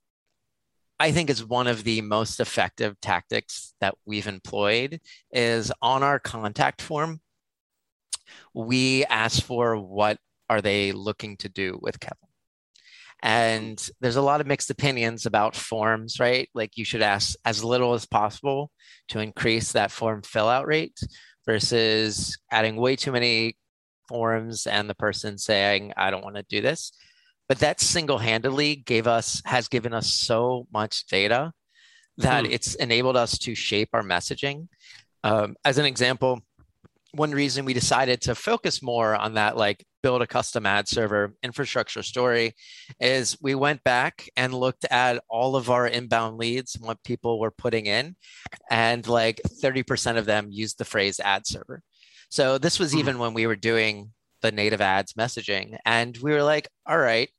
I 1.00 1.12
think 1.12 1.30
is 1.30 1.46
one 1.46 1.68
of 1.68 1.84
the 1.84 2.02
most 2.02 2.40
effective 2.40 3.00
tactics 3.00 3.74
that 3.80 3.96
we've 4.06 4.28
employed 4.28 5.00
is 5.32 5.72
on 5.82 6.04
our 6.04 6.20
contact 6.20 6.82
form, 6.82 7.22
we 8.54 9.06
ask 9.06 9.42
for 9.42 9.78
what 9.78 10.18
are 10.50 10.62
they 10.62 10.92
looking 10.92 11.38
to 11.38 11.50
do 11.50 11.80
with 11.82 12.00
Kevel. 12.00 12.28
And 13.22 13.90
there's 14.00 14.16
a 14.16 14.22
lot 14.22 14.42
of 14.42 14.48
mixed 14.48 14.70
opinions 14.70 15.26
about 15.26 15.56
forms, 15.56 16.20
right? 16.20 16.50
Like 16.54 16.78
you 16.78 16.86
should 16.86 17.02
ask 17.02 17.36
as 17.46 17.64
little 17.64 17.94
as 17.94 18.06
possible 18.06 18.72
to 19.10 19.20
increase 19.20 19.74
that 19.74 19.92
form 19.92 20.22
fill 20.22 20.48
out 20.48 20.68
rate 20.68 21.00
versus 21.50 22.38
adding 22.52 22.76
way 22.76 22.96
too 22.96 23.12
many 23.12 23.58
forms 24.08 24.68
and 24.68 24.88
the 24.88 24.94
person 24.94 25.36
saying, 25.36 25.92
I 25.98 26.12
don't 26.12 26.24
want 26.24 26.36
to 26.36 26.44
do 26.44 26.62
this. 26.62 26.92
But 27.48 27.58
that 27.58 27.82
single 27.82 28.20
handedly 28.20 28.76
gave 28.76 29.08
us, 29.08 29.42
has 29.46 29.68
given 29.68 29.92
us 29.92 30.14
so 30.14 30.68
much 30.72 31.08
data 31.08 31.52
that 32.18 32.46
hmm. 32.46 32.52
it's 32.52 32.76
enabled 32.76 33.18
us 33.18 33.40
to 33.40 33.56
shape 33.56 33.90
our 33.94 34.04
messaging. 34.04 34.68
Um, 35.24 35.56
as 35.66 35.80
an 35.80 35.86
example, 35.86 36.40
one 37.14 37.32
reason 37.32 37.66
we 37.66 37.74
decided 37.74 38.22
to 38.22 38.36
focus 38.36 38.82
more 38.82 39.16
on 39.16 39.34
that 39.34 39.58
like 39.58 39.86
build 40.04 40.22
a 40.22 40.28
custom 40.28 40.66
ad 40.66 40.88
server 40.88 41.34
infrastructure 41.44 42.04
story 42.04 42.54
is 43.00 43.38
we 43.42 43.56
went 43.56 43.84
back 43.84 44.30
and 44.38 44.54
looked 44.54 44.86
at 44.92 45.22
all 45.28 45.56
of 45.56 45.70
our 45.70 45.88
inbound 45.88 46.38
leads 46.38 46.76
and 46.76 46.86
what 46.86 47.04
people 47.04 47.40
were 47.40 47.52
putting 47.52 47.86
in 47.86 48.16
and 48.70 49.08
like 49.08 49.42
30% 49.64 50.18
of 50.18 50.26
them 50.26 50.48
used 50.50 50.78
the 50.78 50.86
phrase 50.86 51.20
ad 51.20 51.46
server. 51.46 51.82
So 52.30 52.58
this 52.58 52.80
was 52.80 52.94
hmm. 52.94 53.00
even 53.00 53.20
when 53.20 53.34
we 53.34 53.48
were 53.48 53.56
doing 53.56 54.12
the 54.42 54.52
native 54.52 54.82
ads 54.82 55.14
messaging 55.14 55.78
and 55.86 56.18
we 56.22 56.32
were 56.32 56.44
like 56.44 56.70
all 56.86 56.98
right 56.98 57.30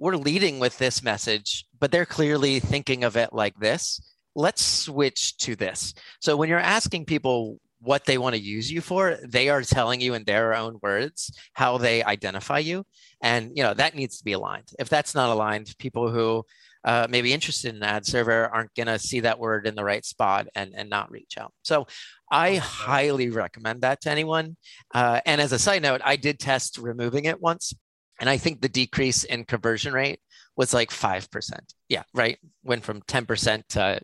we're 0.00 0.16
leading 0.16 0.58
with 0.58 0.76
this 0.78 1.00
message 1.00 1.64
but 1.78 1.92
they're 1.92 2.06
clearly 2.06 2.58
thinking 2.60 3.04
of 3.04 3.16
it 3.16 3.32
like 3.32 3.58
this. 3.58 4.00
Let's 4.36 4.62
switch 4.64 5.36
to 5.38 5.56
this. 5.56 5.94
So 6.20 6.36
when 6.36 6.48
you're 6.48 6.58
asking 6.58 7.06
people 7.06 7.58
what 7.80 8.04
they 8.04 8.18
want 8.18 8.34
to 8.34 8.40
use 8.40 8.70
you 8.70 8.80
for 8.80 9.18
they 9.26 9.48
are 9.48 9.62
telling 9.62 10.00
you 10.00 10.14
in 10.14 10.24
their 10.24 10.54
own 10.54 10.78
words 10.82 11.32
how 11.54 11.78
they 11.78 12.04
identify 12.04 12.58
you. 12.58 12.84
And 13.22 13.56
you 13.56 13.62
know 13.62 13.74
that 13.74 13.94
needs 13.94 14.18
to 14.18 14.24
be 14.24 14.32
aligned. 14.32 14.68
If 14.78 14.88
that's 14.88 15.14
not 15.14 15.30
aligned 15.30 15.74
people 15.78 16.10
who 16.10 16.44
uh, 16.84 17.06
may 17.10 17.20
be 17.20 17.32
interested 17.32 17.74
in 17.74 17.82
ad 17.82 18.06
server 18.06 18.48
aren't 18.48 18.74
going 18.74 18.86
to 18.86 18.98
see 18.98 19.20
that 19.20 19.38
word 19.38 19.66
in 19.66 19.74
the 19.74 19.84
right 19.84 20.04
spot 20.04 20.46
and, 20.54 20.72
and 20.74 20.88
not 20.88 21.10
reach 21.10 21.36
out. 21.38 21.52
So 21.62 21.86
i 22.32 22.56
highly 22.56 23.28
recommend 23.30 23.82
that 23.82 24.00
to 24.02 24.10
anyone. 24.10 24.56
Uh, 24.94 25.20
and 25.26 25.40
as 25.40 25.52
a 25.52 25.58
side 25.58 25.82
note 25.82 26.00
i 26.04 26.16
did 26.16 26.38
test 26.38 26.78
removing 26.78 27.24
it 27.24 27.40
once 27.40 27.74
and 28.20 28.30
i 28.30 28.36
think 28.36 28.60
the 28.60 28.68
decrease 28.68 29.24
in 29.24 29.44
conversion 29.44 29.92
rate 29.92 30.20
was 30.56 30.74
like 30.74 30.90
5% 30.90 31.50
yeah 31.88 32.02
right? 32.14 32.38
Went 32.62 32.84
from 32.84 33.00
10% 33.02 33.62
to 33.70 34.00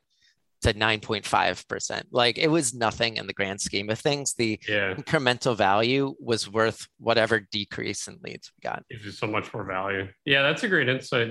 to 0.62 0.74
9.5%. 0.74 2.02
Like 2.10 2.38
it 2.38 2.48
was 2.48 2.74
nothing 2.74 3.16
in 3.16 3.26
the 3.26 3.32
grand 3.32 3.60
scheme 3.60 3.90
of 3.90 3.98
things. 3.98 4.34
The 4.34 4.58
yeah. 4.68 4.94
incremental 4.94 5.56
value 5.56 6.14
was 6.20 6.50
worth 6.50 6.86
whatever 6.98 7.40
decrease 7.40 8.08
in 8.08 8.18
leads 8.22 8.52
we 8.56 8.68
got. 8.68 8.82
Gives 8.90 9.04
you 9.04 9.10
so 9.12 9.26
much 9.26 9.52
more 9.52 9.64
value. 9.64 10.08
Yeah, 10.24 10.42
that's 10.42 10.62
a 10.62 10.68
great 10.68 10.88
insight. 10.88 11.30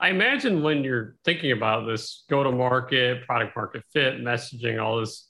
I 0.00 0.08
imagine 0.08 0.62
when 0.62 0.82
you're 0.82 1.14
thinking 1.24 1.52
about 1.52 1.86
this 1.86 2.24
go 2.28 2.42
to 2.42 2.50
market, 2.50 3.24
product 3.24 3.54
market 3.54 3.84
fit, 3.92 4.20
messaging, 4.20 4.82
all 4.82 4.98
this, 4.98 5.28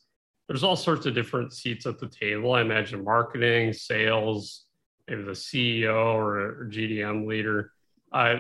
there's 0.49 0.65
all 0.65 0.77
sorts 0.77 1.05
of 1.05 1.15
different 1.15 1.53
seats 1.53 1.85
at 1.85 1.99
the 1.99 2.09
table. 2.09 2.55
I 2.55 2.63
imagine 2.63 3.05
marketing, 3.05 3.75
sales, 3.75 4.65
maybe 5.09 5.25
the 5.25 5.33
CEO 5.33 6.15
or, 6.15 6.69
GTM 6.71 7.27
leader. 7.27 7.71
Uh, 8.13 8.37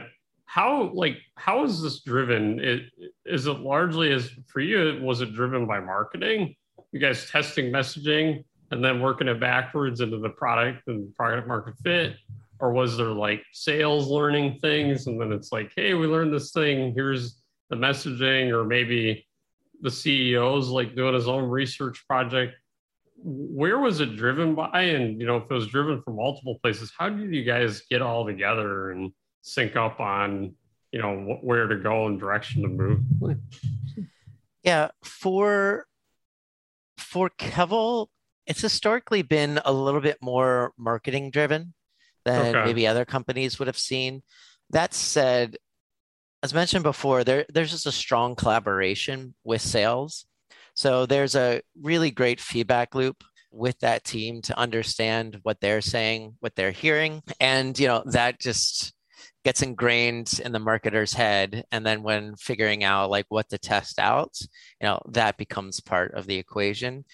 how 0.53 0.91
like 0.93 1.17
how 1.37 1.65
is 1.65 1.81
this 1.81 2.01
driven? 2.01 2.61
It, 2.61 2.83
is 3.25 3.47
it 3.47 3.61
largely 3.61 4.13
as 4.13 4.31
for 4.49 4.61
you 4.61 5.01
was 5.03 5.23
it 5.23 5.33
driven 5.33 5.67
by 5.67 5.81
marketing? 5.81 6.55
You 6.93 7.01
guys 7.01 7.31
testing 7.31 7.73
messaging 7.73 8.45
and 8.71 8.85
then 8.85 9.01
working 9.01 9.29
it 9.29 9.41
backwards 9.41 10.03
into 10.03 10.19
the 10.19 10.29
product 10.29 10.89
and 10.89 11.15
product 11.15 11.49
market 11.49 11.77
fit? 11.83 12.17
Or 12.61 12.71
was 12.71 12.99
there 12.99 13.07
like 13.07 13.43
sales 13.53 14.09
learning 14.09 14.59
things 14.61 15.07
and 15.07 15.19
then 15.19 15.33
it's 15.33 15.53
like 15.53 15.73
hey 15.75 15.95
we 15.95 16.07
learned 16.07 16.35
this 16.35 16.53
thing. 16.53 16.93
Here's 16.95 17.41
the 17.71 17.77
messaging. 17.77 18.53
Or 18.53 18.63
maybe 18.63 19.27
the 19.81 19.91
ceo's 19.91 20.69
like 20.69 20.95
doing 20.95 21.15
his 21.15 21.29
own 21.29 21.49
research 21.49 22.07
project. 22.07 22.57
Where 23.17 23.79
was 23.79 24.01
it 24.01 24.17
driven 24.17 24.55
by? 24.55 24.83
And 24.83 25.19
you 25.19 25.27
know 25.27 25.39
if 25.39 25.45
it 25.45 25.55
was 25.55 25.69
driven 25.69 26.03
from 26.03 26.17
multiple 26.17 26.59
places 26.63 26.93
how 26.99 27.09
did 27.09 27.33
you 27.33 27.43
guys 27.43 27.85
get 27.89 28.03
all 28.03 28.27
together 28.27 28.91
and 28.91 29.13
sync 29.43 29.77
up 29.77 30.01
on 30.01 30.55
you 30.91 31.01
know 31.01 31.39
where 31.43 31.67
to 31.67 31.77
go 31.77 32.07
and 32.07 32.19
direction 32.19 32.63
to 32.63 32.69
move. 32.69 33.01
Yeah 34.63 34.91
for 35.03 35.87
for 36.99 37.31
kevel 37.31 38.07
it's 38.47 38.61
historically 38.61 39.23
been 39.23 39.61
a 39.65 39.73
little 39.73 40.01
bit 40.01 40.19
more 40.21 40.73
marketing 40.77 41.31
driven 41.31 41.75
than 42.25 42.55
okay. 42.55 42.65
maybe 42.65 42.87
other 42.87 43.05
companies 43.05 43.59
would 43.59 43.69
have 43.69 43.79
seen. 43.79 44.23
That 44.71 44.95
said 44.95 45.57
as 46.43 46.53
mentioned 46.53 46.83
before 46.83 47.23
there, 47.23 47.47
there's 47.53 47.71
just 47.71 47.87
a 47.87 47.93
strong 47.93 48.35
collaboration 48.35 49.35
with 49.45 49.63
sales. 49.63 50.27
So 50.75 51.07
there's 51.07 51.37
a 51.37 51.63
really 51.81 52.11
great 52.11 52.41
feedback 52.41 52.95
loop 52.95 53.23
with 53.53 53.79
that 53.81 54.03
team 54.03 54.41
to 54.43 54.59
understand 54.59 55.39
what 55.43 55.61
they're 55.61 55.83
saying 55.83 56.35
what 56.41 56.55
they're 56.57 56.71
hearing 56.71 57.23
and 57.39 57.79
you 57.79 57.87
know 57.87 58.03
that 58.07 58.41
just 58.41 58.95
gets 59.45 59.63
ingrained 59.63 60.41
in 60.45 60.53
the 60.53 60.59
marketer's 60.59 61.13
head 61.13 61.65
and 61.73 61.85
then 61.85 62.03
when 62.03 62.37
figuring 62.37 62.85
out 62.85 63.11
like 63.11 63.27
what 63.29 63.49
to 63.49 63.59
test 63.59 63.99
out 63.99 64.37
you 64.81 64.87
know 64.87 65.01
that 65.11 65.37
becomes 65.37 65.81
part 65.81 66.15
of 66.15 66.27
the 66.27 66.37
equation. 66.37 67.05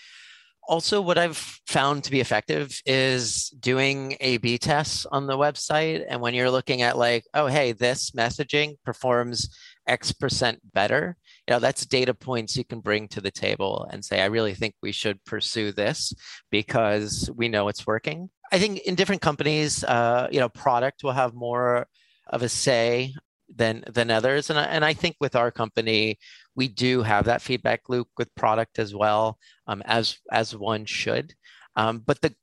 Also 0.68 1.00
what 1.00 1.16
i've 1.16 1.38
found 1.66 2.04
to 2.04 2.10
be 2.10 2.20
effective 2.20 2.78
is 2.84 3.48
doing 3.58 4.16
a 4.20 4.36
b 4.36 4.58
tests 4.58 5.06
on 5.06 5.26
the 5.26 5.38
website 5.38 6.04
and 6.06 6.20
when 6.20 6.34
you're 6.34 6.50
looking 6.50 6.82
at 6.82 6.98
like 6.98 7.24
oh 7.32 7.46
hey 7.46 7.72
this 7.72 8.10
messaging 8.10 8.76
performs 8.84 9.48
x 9.86 10.12
percent 10.12 10.60
better 10.74 11.16
you 11.46 11.54
know 11.54 11.58
that's 11.58 11.86
data 11.86 12.12
points 12.12 12.54
you 12.54 12.64
can 12.64 12.80
bring 12.80 13.08
to 13.08 13.22
the 13.22 13.30
table 13.30 13.88
and 13.90 14.04
say 14.04 14.20
i 14.20 14.26
really 14.26 14.52
think 14.52 14.74
we 14.82 14.92
should 14.92 15.24
pursue 15.24 15.72
this 15.72 16.12
because 16.50 17.30
we 17.34 17.48
know 17.48 17.68
it's 17.68 17.86
working. 17.86 18.28
I 18.52 18.58
think 18.58 18.80
in 18.80 18.94
different 18.94 19.22
companies 19.22 19.84
uh, 19.84 20.28
you 20.30 20.40
know 20.40 20.48
product 20.48 21.02
will 21.02 21.12
have 21.12 21.34
more 21.34 21.86
of 22.28 22.42
a 22.42 22.48
say 22.48 23.14
than 23.54 23.84
than 23.92 24.10
others. 24.10 24.50
And 24.50 24.58
I, 24.58 24.64
and 24.64 24.84
I 24.84 24.94
think 24.94 25.16
with 25.20 25.36
our 25.36 25.50
company 25.50 26.18
we 26.54 26.68
do 26.68 27.02
have 27.02 27.26
that 27.26 27.42
feedback 27.42 27.88
loop 27.88 28.08
with 28.18 28.34
product 28.34 28.78
as 28.78 28.94
well 28.94 29.38
um, 29.66 29.82
as 29.86 30.18
as 30.30 30.56
one 30.56 30.84
should. 30.84 31.34
Um, 31.76 32.00
but 32.00 32.20
the 32.20 32.34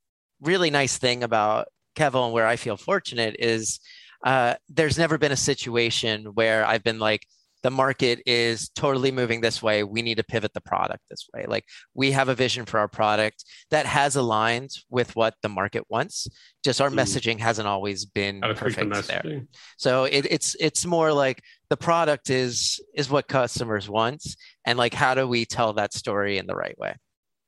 really 0.42 0.70
nice 0.70 0.98
thing 0.98 1.24
about 1.24 1.68
Kevel 1.96 2.26
and 2.26 2.34
where 2.34 2.48
I 2.48 2.56
feel 2.56 2.78
fortunate 2.78 3.36
is 3.40 3.80
uh, 4.26 4.56
there's 4.70 4.98
never 4.98 5.18
been 5.18 5.32
a 5.32 5.38
situation 5.38 6.26
where 6.34 6.66
I've 6.66 6.84
been 6.84 7.00
like 7.00 7.28
the 7.66 7.72
market 7.72 8.22
is 8.28 8.70
totally 8.70 9.12
moving 9.12 9.42
this 9.42 9.60
way. 9.60 9.84
We 9.84 10.04
need 10.04 10.18
to 10.18 10.24
pivot 10.24 10.54
the 10.54 10.62
product 10.62 11.02
this 11.10 11.28
way. 11.34 11.48
Like 11.48 11.66
we 11.96 12.12
have 12.12 12.30
a 12.30 12.36
vision 12.36 12.64
for 12.64 12.78
our 12.78 12.88
product 12.88 13.44
that 13.72 13.88
has 13.88 14.16
aligned 14.16 14.70
with 14.92 15.16
what 15.16 15.34
the 15.42 15.50
market 15.50 15.84
wants. 15.90 16.28
Just 16.64 16.80
our 16.80 16.92
mm. 16.92 16.94
messaging 16.94 17.40
hasn't 17.40 17.68
always 17.68 18.06
been 18.06 18.42
perfect 18.42 18.94
the 18.94 19.02
there. 19.02 19.42
So 19.78 20.04
it, 20.04 20.28
it's 20.30 20.56
it's 20.60 20.86
more 20.86 21.12
like 21.12 21.42
the 21.72 21.76
product 21.76 22.30
is 22.30 22.80
is 22.94 23.10
what 23.10 23.28
customers 23.28 23.90
want, 23.90 24.24
and 24.64 24.78
like 24.78 24.94
how 24.94 25.16
do 25.16 25.28
we 25.28 25.44
tell 25.46 25.74
that 25.74 25.92
story 25.92 26.38
in 26.38 26.46
the 26.46 26.56
right 26.56 26.78
way? 26.78 26.94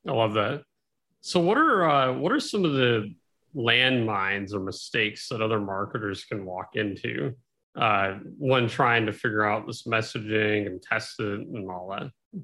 I 0.08 0.14
love 0.14 0.34
that. 0.34 0.64
So 1.22 1.40
what 1.40 1.60
are 1.60 1.88
uh, 1.88 2.14
what 2.14 2.32
are 2.32 2.40
some 2.40 2.66
of 2.66 2.74
the 2.74 3.14
landmines 3.56 4.52
or 4.52 4.62
mistakes 4.62 5.30
that 5.30 5.44
other 5.44 5.60
marketers 5.60 6.26
can 6.26 6.44
walk 6.44 6.70
into 6.74 7.36
uh, 7.76 8.18
when 8.38 8.68
trying 8.68 9.06
to 9.06 9.14
figure 9.14 9.46
out 9.46 9.68
this 9.68 9.84
messaging 9.84 10.68
and 10.68 10.82
test 10.82 11.20
it 11.20 11.40
and 11.40 11.70
all 11.70 11.90
that? 11.90 12.42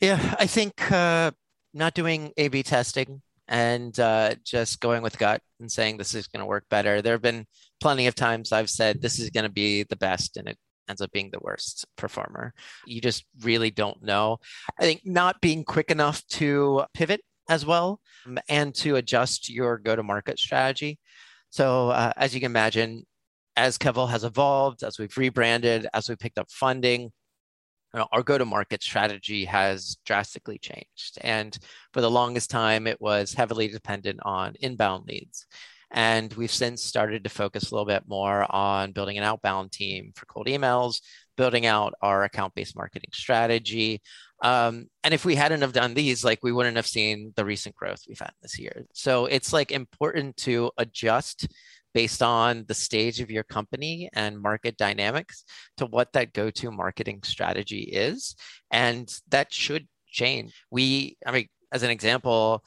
Yeah, 0.00 0.36
I 0.38 0.46
think 0.46 0.90
uh, 0.92 1.30
not 1.72 1.94
doing 1.94 2.32
A 2.36 2.48
B 2.48 2.62
testing 2.62 3.22
and 3.48 3.98
uh, 4.00 4.34
just 4.44 4.80
going 4.80 5.02
with 5.02 5.18
gut 5.18 5.40
and 5.60 5.70
saying 5.70 5.96
this 5.96 6.14
is 6.14 6.26
going 6.26 6.40
to 6.40 6.46
work 6.46 6.64
better. 6.68 7.00
There 7.00 7.14
have 7.14 7.22
been 7.22 7.46
plenty 7.80 8.06
of 8.06 8.14
times 8.14 8.52
I've 8.52 8.70
said 8.70 9.00
this 9.00 9.18
is 9.18 9.30
going 9.30 9.44
to 9.44 9.52
be 9.52 9.84
the 9.84 9.96
best 9.96 10.36
and 10.36 10.48
it 10.48 10.58
ends 10.88 11.00
up 11.00 11.10
being 11.12 11.30
the 11.30 11.40
worst 11.40 11.86
performer. 11.96 12.52
You 12.86 13.00
just 13.00 13.24
really 13.42 13.70
don't 13.70 14.02
know. 14.02 14.38
I 14.78 14.82
think 14.82 15.02
not 15.04 15.40
being 15.40 15.64
quick 15.64 15.90
enough 15.90 16.26
to 16.28 16.84
pivot 16.94 17.22
as 17.48 17.64
well 17.64 18.00
um, 18.26 18.38
and 18.48 18.74
to 18.74 18.96
adjust 18.96 19.48
your 19.48 19.78
go 19.78 19.96
to 19.96 20.02
market 20.02 20.38
strategy. 20.38 20.98
So, 21.50 21.90
uh, 21.90 22.12
as 22.16 22.34
you 22.34 22.40
can 22.40 22.50
imagine, 22.50 23.06
as 23.56 23.78
Kevel 23.78 24.10
has 24.10 24.24
evolved, 24.24 24.82
as 24.82 24.98
we've 24.98 25.16
rebranded, 25.16 25.86
as 25.94 26.08
we 26.08 26.16
picked 26.16 26.38
up 26.38 26.50
funding, 26.50 27.02
you 27.94 28.00
know, 28.00 28.08
our 28.12 28.22
go-to-market 28.22 28.82
strategy 28.82 29.46
has 29.46 29.96
drastically 30.04 30.58
changed. 30.58 31.18
And 31.22 31.56
for 31.92 32.00
the 32.02 32.10
longest 32.10 32.50
time, 32.50 32.86
it 32.86 33.00
was 33.00 33.32
heavily 33.32 33.68
dependent 33.68 34.20
on 34.22 34.54
inbound 34.60 35.06
leads. 35.08 35.46
And 35.92 36.34
we've 36.34 36.52
since 36.52 36.82
started 36.82 37.24
to 37.24 37.30
focus 37.30 37.70
a 37.70 37.74
little 37.74 37.86
bit 37.86 38.02
more 38.06 38.44
on 38.54 38.92
building 38.92 39.18
an 39.18 39.24
outbound 39.24 39.72
team 39.72 40.12
for 40.16 40.26
cold 40.26 40.48
emails, 40.48 41.00
building 41.36 41.64
out 41.64 41.94
our 42.02 42.24
account-based 42.24 42.76
marketing 42.76 43.10
strategy. 43.14 44.02
Um, 44.42 44.88
and 45.04 45.14
if 45.14 45.24
we 45.24 45.36
hadn't 45.36 45.62
have 45.62 45.72
done 45.72 45.94
these, 45.94 46.24
like 46.24 46.40
we 46.42 46.52
wouldn't 46.52 46.76
have 46.76 46.88
seen 46.88 47.32
the 47.36 47.44
recent 47.44 47.76
growth 47.76 48.02
we've 48.08 48.18
had 48.18 48.32
this 48.42 48.58
year. 48.58 48.84
So 48.92 49.26
it's 49.26 49.52
like 49.52 49.70
important 49.70 50.36
to 50.38 50.70
adjust 50.76 51.46
based 51.96 52.22
on 52.22 52.66
the 52.68 52.74
stage 52.74 53.22
of 53.22 53.30
your 53.30 53.42
company 53.42 54.10
and 54.12 54.38
market 54.38 54.76
dynamics 54.76 55.44
to 55.78 55.86
what 55.86 56.12
that 56.12 56.34
go-to 56.34 56.70
marketing 56.70 57.20
strategy 57.24 57.84
is. 58.08 58.36
And 58.70 59.10
that 59.30 59.48
should 59.50 59.88
change. 60.06 60.52
We, 60.70 61.16
I 61.26 61.32
mean, 61.32 61.48
as 61.72 61.82
an 61.82 61.88
example, 61.88 62.62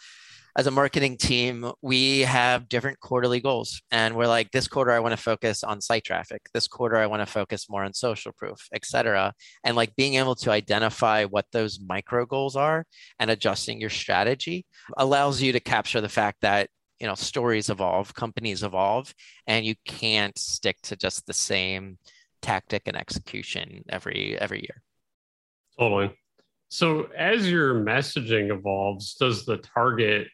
as 0.58 0.66
a 0.66 0.72
marketing 0.72 1.16
team, 1.18 1.72
we 1.84 2.22
have 2.22 2.68
different 2.68 3.00
quarterly 3.02 3.40
goals. 3.40 3.84
And 3.92 4.16
we're 4.16 4.26
like, 4.26 4.50
this 4.50 4.68
quarter, 4.68 4.92
I 4.92 5.00
want 5.00 5.14
to 5.16 5.24
focus 5.32 5.64
on 5.64 5.80
site 5.80 6.06
traffic. 6.06 6.42
This 6.56 6.68
quarter, 6.68 6.98
I 6.98 7.06
want 7.06 7.22
to 7.22 7.32
focus 7.32 7.70
more 7.70 7.84
on 7.84 7.94
social 7.94 8.32
proof, 8.32 8.60
et 8.74 8.84
cetera. 8.84 9.36
And 9.64 9.76
like 9.76 9.96
being 9.96 10.16
able 10.16 10.36
to 10.38 10.50
identify 10.50 11.26
what 11.26 11.46
those 11.52 11.80
micro 11.80 12.26
goals 12.26 12.56
are 12.56 12.84
and 13.20 13.30
adjusting 13.30 13.80
your 13.80 13.92
strategy 13.92 14.66
allows 14.98 15.40
you 15.40 15.52
to 15.54 15.60
capture 15.60 16.02
the 16.02 16.10
fact 16.10 16.38
that 16.42 16.72
you 17.00 17.08
know 17.08 17.16
stories 17.16 17.70
evolve 17.70 18.14
companies 18.14 18.64
evolve 18.64 19.14
and 19.48 19.66
you 19.66 19.76
can't 19.86 20.38
stick 20.38 20.78
to 20.84 20.96
just 20.96 21.26
the 21.26 21.34
same 21.34 21.98
tactic 22.42 22.84
and 22.86 22.98
execution 22.98 23.84
every 23.90 24.38
every 24.40 24.60
year. 24.60 24.82
Totally. 25.80 26.16
So 26.70 27.08
as 27.18 27.50
your 27.50 27.76
messaging 27.76 28.56
evolves 28.56 29.16
does 29.16 29.46
the 29.46 29.58
target 29.58 30.28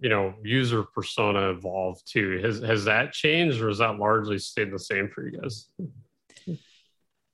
you 0.00 0.08
know 0.08 0.34
user 0.42 0.82
persona 0.82 1.50
evolve 1.50 2.02
too? 2.04 2.40
Has 2.42 2.60
has 2.60 2.84
that 2.84 3.12
changed 3.12 3.60
or 3.60 3.68
has 3.68 3.78
that 3.78 3.98
largely 3.98 4.38
stayed 4.38 4.72
the 4.72 4.78
same 4.78 5.08
for 5.08 5.26
you 5.26 5.40
guys? 5.40 5.68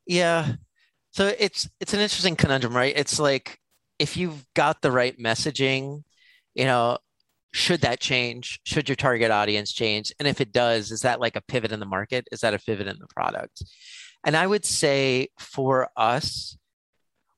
Yeah. 0.07 0.53
So 1.13 1.33
it's 1.39 1.69
it's 1.81 1.95
an 1.95 2.01
interesting 2.01 2.37
conundrum 2.37 2.77
right? 2.77 2.95
It's 2.97 3.19
like 3.19 3.59
if 3.99 4.17
you've 4.17 4.45
got 4.55 4.83
the 4.83 4.93
right 4.93 5.19
messaging 5.19 6.03
you 6.55 6.65
know 6.65 6.99
should 7.57 7.81
that 7.81 8.01
change? 8.01 8.61
Should 8.65 8.89
your 8.89 8.97
target 8.97 9.31
audience 9.31 9.73
change? 9.73 10.13
And 10.19 10.29
if 10.29 10.43
it 10.43 10.53
does 10.53 10.91
is 10.93 11.01
that 11.01 11.21
like 11.21 11.37
a 11.37 11.41
pivot 11.41 11.73
in 11.73 11.81
the 11.81 11.87
market? 11.87 12.29
Is 12.31 12.41
that 12.41 12.53
a 12.53 12.59
pivot 12.59 12.87
in 12.87 12.99
the 12.99 13.07
product? 13.09 13.65
And 14.25 14.37
i 14.37 14.47
would 14.47 14.65
say 14.65 15.29
for 15.39 15.89
us 15.97 16.59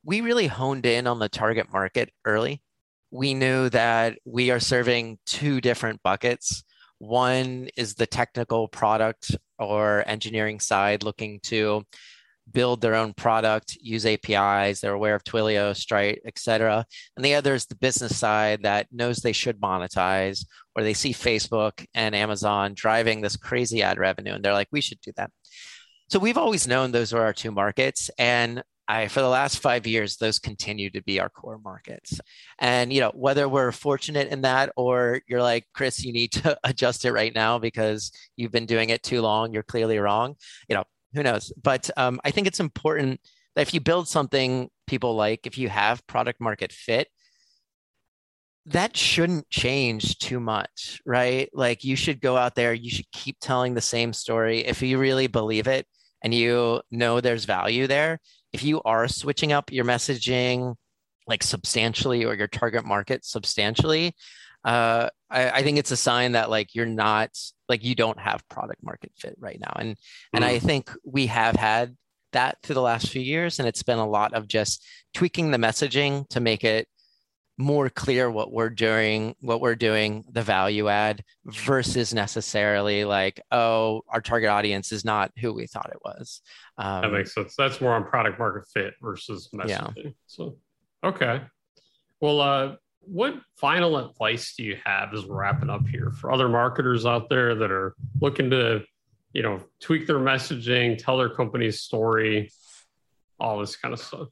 we 0.05 0.21
really 0.21 0.47
honed 0.47 0.87
in 0.87 1.07
on 1.07 1.19
the 1.19 1.29
target 1.29 1.73
market 1.73 2.11
early. 2.25 2.63
We 3.11 3.35
knew 3.35 3.69
that 3.71 4.19
we 4.25 4.51
are 4.51 4.61
serving 4.61 5.19
two 5.25 5.61
different 5.61 6.03
buckets. 6.03 6.65
One 6.99 7.69
is 7.77 7.95
the 7.95 8.07
technical 8.07 8.69
product 8.69 9.37
or 9.59 10.03
engineering 10.07 10.61
side 10.61 11.05
looking 11.05 11.41
to 11.45 11.85
build 12.53 12.81
their 12.81 12.95
own 12.95 13.15
product, 13.15 13.77
use 13.81 14.07
APIs, 14.07 14.81
they're 14.81 14.93
aware 14.93 15.15
of 15.15 15.25
Twilio, 15.25 15.75
Stripe, 15.77 16.21
et 16.25 16.39
cetera. 16.39 16.85
And 17.17 17.25
the 17.25 17.35
other 17.35 17.55
is 17.55 17.67
the 17.67 17.77
business 17.77 18.17
side 18.17 18.63
that 18.63 18.87
knows 18.93 19.19
they 19.19 19.33
should 19.33 19.61
monetize, 19.61 20.45
or 20.75 20.83
they 20.83 20.95
see 20.95 21.13
Facebook 21.13 21.85
and 21.95 22.15
Amazon 22.15 22.75
driving 22.75 23.21
this 23.21 23.37
crazy 23.37 23.83
ad 23.83 23.99
revenue, 23.99 24.35
and 24.35 24.45
they're 24.45 24.53
like, 24.53 24.69
we 24.73 24.81
should 24.81 25.01
do 25.01 25.13
that. 25.17 25.31
So 26.09 26.19
we've 26.19 26.39
always 26.39 26.67
known 26.67 26.91
those 26.91 27.13
are 27.13 27.23
our 27.23 27.35
two 27.35 27.51
markets. 27.51 28.11
And 28.19 28.63
I, 28.89 29.09
for 29.09 29.21
the 29.21 29.29
last 29.29 29.59
five 29.59 29.87
years, 29.87 30.17
those 30.17 30.39
continue 30.39 30.89
to 30.91 31.03
be 31.03 31.21
our 31.21 31.29
core 31.29 31.61
markets. 31.63 32.19
And, 32.59 32.91
you 32.91 33.01
know, 33.01 33.13
whether 33.15 33.47
we're 33.47 33.71
fortunate 33.71 34.29
in 34.29 34.41
that 34.43 34.73
or 34.77 35.21
you're 35.29 35.43
like, 35.43 35.67
Chris, 35.75 36.03
you 36.03 36.15
need 36.15 36.33
to 36.33 36.59
adjust 36.65 37.05
it 37.05 37.13
right 37.13 37.35
now 37.35 37.59
because 37.59 38.11
you've 38.37 38.53
been 38.53 38.65
doing 38.65 38.89
it 38.89 39.03
too 39.03 39.21
long, 39.21 39.53
you're 39.53 39.63
clearly 39.63 39.99
wrong, 39.99 40.37
you 40.69 40.75
know, 40.75 40.85
who 41.15 41.23
knows? 41.23 41.53
But 41.63 41.91
um, 41.97 42.21
I 42.25 42.31
think 42.31 42.47
it's 42.47 42.61
important 42.61 43.21
that 43.55 43.63
if 43.63 43.75
you 43.75 43.81
build 43.81 44.09
something 44.09 44.69
people 44.87 45.15
like, 45.15 45.47
if 45.47 45.59
you 45.59 45.69
have 45.69 46.07
product 46.07 46.41
market 46.41 46.73
fit, 46.73 47.09
that 48.67 48.97
shouldn't 48.97 49.49
change 49.49 50.19
too 50.19 50.39
much, 50.41 51.01
right? 51.07 51.49
Like 51.55 51.85
you 51.85 51.97
should 51.97 52.21
go 52.21 52.37
out 52.37 52.55
there, 52.55 52.75
you 52.75 52.91
should 52.91 53.11
keep 53.13 53.39
telling 53.41 53.75
the 53.75 53.81
same 53.81 54.13
story. 54.13 54.61
If 54.61 54.83
you 54.83 54.99
really 54.99 55.27
believe 55.27 55.67
it 55.67 55.87
and 56.23 56.35
you 56.35 56.83
know 56.91 57.21
there's 57.21 57.47
value 57.47 57.87
there, 57.87 58.19
if 58.53 58.63
you 58.63 58.83
are 58.83 59.09
switching 59.09 59.53
up 59.53 59.73
your 59.73 59.85
messaging 59.85 60.75
like 61.27 61.43
substantially 61.43 62.25
or 62.25 62.35
your 62.35 62.49
target 62.49 62.85
market 62.85 63.25
substantially, 63.25 64.15
uh, 64.65 65.09
I, 65.31 65.51
I, 65.51 65.63
think 65.63 65.79
it's 65.79 65.91
a 65.91 65.97
sign 65.97 66.33
that 66.33 66.51
like 66.51 66.75
you're 66.75 66.87
not 66.87 67.31
like 67.69 67.85
you 67.85 67.95
don't 67.95 68.19
have 68.19 68.47
product 68.49 68.83
market 68.83 69.13
fit 69.17 69.37
right 69.39 69.59
now. 69.61 69.73
And 69.77 69.97
mm. 69.97 69.99
and 70.35 70.45
I 70.45 70.59
mm. 70.59 70.63
think 70.63 70.91
we 71.05 71.27
have 71.27 71.57
had 71.57 71.97
that 72.33 72.59
through 72.63 72.75
the 72.75 72.83
last 72.83 73.09
few 73.09 73.23
years, 73.23 73.59
and 73.59 73.69
it's 73.69 73.83
been 73.83 73.99
a 73.99 74.09
lot 74.09 74.35
of 74.35 74.49
just 74.49 74.85
tweaking 75.15 75.51
the 75.51 75.59
messaging 75.59 76.29
to 76.31 76.41
make 76.41 76.65
it 76.65 76.89
more 77.59 77.91
clear 77.91 78.31
what 78.31 78.53
we're 78.53 78.71
doing, 78.71 79.35
what 79.41 79.61
we're 79.61 79.75
doing, 79.75 80.25
the 80.31 80.43
value 80.43 80.89
add 80.89 81.25
versus 81.45 82.15
necessarily 82.15 83.05
like, 83.05 83.41
oh, 83.51 84.03
our 84.09 84.21
target 84.21 84.49
audience 84.49 84.93
is 84.93 85.05
not 85.05 85.33
who 85.41 85.53
we 85.53 85.67
thought 85.67 85.91
it 85.91 85.99
was. 86.05 86.41
Um, 86.79 87.03
that 87.03 87.13
makes 87.13 87.35
sense. 87.35 87.57
That's 87.57 87.81
more 87.81 87.95
on 87.95 88.05
product 88.05 88.39
market 88.39 88.69
fit 88.73 88.95
versus 89.03 89.49
messaging. 89.53 90.05
Yeah. 90.05 90.11
So, 90.27 90.59
okay. 91.03 91.43
Well, 92.21 92.41
uh, 92.41 92.77
what 93.11 93.35
final 93.57 93.97
advice 93.97 94.55
do 94.55 94.63
you 94.63 94.77
have 94.85 95.15
as 95.15 95.25
we're 95.25 95.37
wrapping 95.37 95.71
up 95.71 95.87
here 95.87 96.11
for 96.11 96.31
other 96.31 96.49
marketers 96.49 97.07
out 97.07 97.29
there 97.29 97.55
that 97.55 97.71
are 97.71 97.95
looking 98.21 98.51
to, 98.51 98.85
you 99.33 99.43
know, 99.43 99.61
tweak 99.81 100.07
their 100.07 100.19
messaging, 100.19 100.99
tell 100.99 101.17
their 101.17 101.31
company's 101.31 101.81
story, 101.81 102.51
all 103.41 103.59
this 103.59 103.77
kind 103.77 103.95
of 103.95 104.01
stuff? 104.01 104.29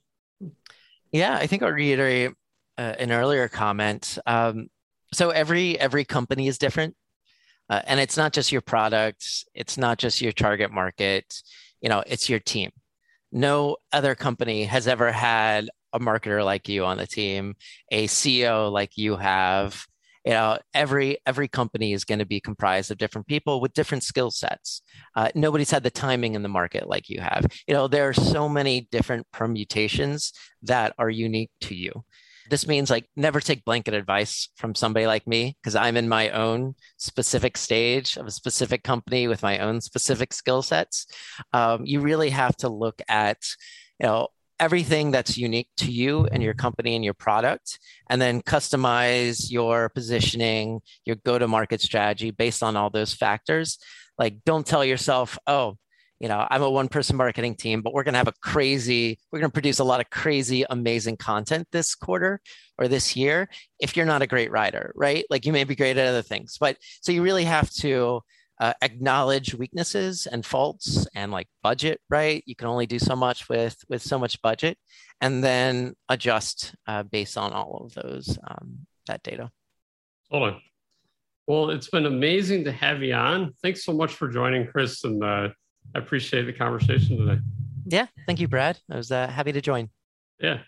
Yeah, 1.10 1.36
I 1.36 1.46
think 1.46 1.62
I'll 1.62 1.70
reiterate 1.70 2.32
uh, 2.76 2.94
an 2.98 3.12
earlier 3.12 3.48
comment. 3.48 4.18
Um, 4.26 4.68
so 5.12 5.30
every 5.30 5.78
every 5.78 6.04
company 6.04 6.48
is 6.48 6.58
different, 6.58 6.94
uh, 7.70 7.80
and 7.86 7.98
it's 7.98 8.16
not 8.16 8.32
just 8.32 8.52
your 8.52 8.60
products. 8.60 9.46
It's 9.54 9.78
not 9.78 9.98
just 9.98 10.20
your 10.20 10.32
target 10.32 10.70
market. 10.70 11.42
You 11.80 11.88
know, 11.88 12.02
it's 12.06 12.28
your 12.28 12.40
team. 12.40 12.70
No 13.32 13.76
other 13.92 14.14
company 14.14 14.64
has 14.64 14.86
ever 14.86 15.12
had 15.12 15.70
a 15.96 16.04
marketer 16.04 16.44
like 16.44 16.68
you 16.68 16.84
on 16.84 16.98
the 16.98 17.06
team, 17.06 17.54
a 17.90 18.06
CEO 18.06 18.70
like 18.70 18.96
you 18.96 19.16
have. 19.16 19.86
You 20.24 20.32
know, 20.32 20.58
every 20.74 21.18
every 21.24 21.46
company 21.46 21.92
is 21.92 22.04
going 22.04 22.18
to 22.18 22.26
be 22.26 22.40
comprised 22.40 22.90
of 22.90 22.98
different 22.98 23.28
people 23.28 23.60
with 23.60 23.72
different 23.74 24.02
skill 24.02 24.32
sets. 24.32 24.82
Uh, 25.14 25.28
nobody's 25.36 25.70
had 25.70 25.84
the 25.84 25.90
timing 25.90 26.34
in 26.34 26.42
the 26.42 26.48
market 26.48 26.88
like 26.88 27.08
you 27.08 27.20
have. 27.20 27.46
You 27.68 27.74
know, 27.74 27.86
there 27.86 28.08
are 28.08 28.12
so 28.12 28.48
many 28.48 28.88
different 28.90 29.26
permutations 29.32 30.32
that 30.62 30.94
are 30.98 31.10
unique 31.10 31.50
to 31.60 31.76
you. 31.76 32.04
This 32.50 32.66
means 32.66 32.90
like 32.90 33.06
never 33.16 33.40
take 33.40 33.64
blanket 33.64 33.94
advice 33.94 34.48
from 34.56 34.74
somebody 34.74 35.06
like 35.06 35.26
me 35.26 35.56
because 35.60 35.74
I'm 35.74 35.96
in 35.96 36.08
my 36.08 36.30
own 36.30 36.74
specific 36.96 37.56
stage 37.56 38.16
of 38.16 38.26
a 38.26 38.30
specific 38.30 38.82
company 38.82 39.28
with 39.28 39.42
my 39.42 39.58
own 39.58 39.80
specific 39.80 40.32
skill 40.32 40.62
sets. 40.62 41.06
Um, 41.52 41.84
you 41.84 42.00
really 42.00 42.30
have 42.30 42.56
to 42.58 42.68
look 42.68 43.00
at, 43.08 43.38
you 44.00 44.06
know, 44.06 44.28
everything 44.58 45.10
that's 45.10 45.36
unique 45.36 45.68
to 45.76 45.90
you 45.90 46.26
and 46.26 46.42
your 46.42 46.54
company 46.54 46.94
and 46.96 47.04
your 47.04 47.14
product, 47.14 47.78
and 48.08 48.20
then 48.20 48.42
customize 48.42 49.50
your 49.50 49.88
positioning, 49.90 50.80
your 51.04 51.16
go 51.16 51.38
to 51.38 51.48
market 51.48 51.80
strategy 51.80 52.30
based 52.30 52.62
on 52.62 52.76
all 52.76 52.90
those 52.90 53.12
factors. 53.12 53.78
Like, 54.18 54.44
don't 54.44 54.66
tell 54.66 54.84
yourself, 54.84 55.38
oh, 55.46 55.76
you 56.20 56.28
know, 56.28 56.46
I'm 56.50 56.62
a 56.62 56.70
one 56.70 56.88
person 56.88 57.16
marketing 57.16 57.56
team, 57.56 57.82
but 57.82 57.92
we're 57.92 58.02
going 58.02 58.14
to 58.14 58.18
have 58.18 58.28
a 58.28 58.32
crazy, 58.42 59.18
we're 59.30 59.40
going 59.40 59.50
to 59.50 59.54
produce 59.54 59.80
a 59.80 59.84
lot 59.84 60.00
of 60.00 60.08
crazy, 60.08 60.64
amazing 60.70 61.18
content 61.18 61.68
this 61.72 61.94
quarter 61.94 62.40
or 62.78 62.88
this 62.88 63.16
year. 63.16 63.50
If 63.78 63.96
you're 63.96 64.06
not 64.06 64.22
a 64.22 64.26
great 64.26 64.50
writer, 64.50 64.92
right? 64.96 65.26
Like 65.28 65.44
you 65.44 65.52
may 65.52 65.64
be 65.64 65.76
great 65.76 65.98
at 65.98 66.08
other 66.08 66.22
things, 66.22 66.56
but 66.58 66.78
so 67.02 67.12
you 67.12 67.22
really 67.22 67.44
have 67.44 67.70
to 67.74 68.22
uh, 68.60 68.72
acknowledge 68.82 69.54
weaknesses 69.54 70.26
and 70.26 70.44
faults 70.44 71.06
and 71.14 71.30
like 71.32 71.48
budget, 71.62 72.00
right? 72.08 72.42
You 72.46 72.56
can 72.56 72.68
only 72.68 72.86
do 72.86 72.98
so 72.98 73.14
much 73.16 73.48
with 73.48 73.76
with 73.88 74.02
so 74.02 74.18
much 74.18 74.40
budget, 74.42 74.78
and 75.20 75.42
then 75.42 75.94
adjust 76.08 76.74
uh, 76.86 77.02
based 77.02 77.36
on 77.36 77.52
all 77.52 77.82
of 77.84 77.94
those 77.94 78.38
um, 78.48 78.86
that 79.06 79.22
data. 79.22 79.50
Hold 80.30 80.42
on. 80.42 80.60
Well, 81.46 81.70
it's 81.70 81.88
been 81.88 82.06
amazing 82.06 82.64
to 82.64 82.72
have 82.72 83.02
you 83.02 83.14
on. 83.14 83.52
Thanks 83.62 83.84
so 83.84 83.92
much 83.92 84.14
for 84.14 84.28
joining, 84.28 84.66
Chris, 84.66 85.04
and 85.04 85.22
uh, 85.22 85.48
I 85.94 85.98
appreciate 85.98 86.42
the 86.42 86.52
conversation 86.52 87.18
today. 87.18 87.40
Yeah. 87.86 88.06
Thank 88.26 88.40
you, 88.40 88.48
Brad. 88.48 88.78
I 88.90 88.96
was 88.96 89.12
uh, 89.12 89.28
happy 89.28 89.52
to 89.52 89.60
join. 89.60 89.88
Yeah. 90.40 90.58